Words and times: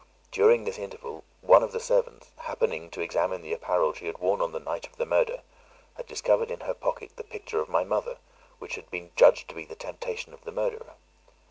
During 0.31 0.63
this 0.63 0.79
interval, 0.79 1.23
one 1.41 1.61
of 1.61 1.73
the 1.73 1.79
servants, 1.79 2.31
happening 2.39 2.89
to 2.89 3.01
examine 3.01 3.43
the 3.43 3.53
apparel 3.53 3.93
she 3.93 4.07
had 4.07 4.17
worn 4.17 4.41
on 4.41 4.51
the 4.51 4.59
night 4.59 4.87
of 4.87 4.95
the 4.95 5.05
murder, 5.05 5.43
had 5.95 6.07
discovered 6.07 6.49
in 6.49 6.61
her 6.61 6.73
pocket 6.73 7.11
the 7.17 7.23
picture 7.23 7.59
of 7.59 7.69
my 7.69 7.83
mother, 7.83 8.17
which 8.57 8.73
had 8.73 8.89
been 8.89 9.11
judged 9.15 9.47
to 9.49 9.53
be 9.53 9.63
the 9.65 9.75
temptation 9.75 10.33
of 10.33 10.43
the 10.43 10.51
murderer. 10.51 10.93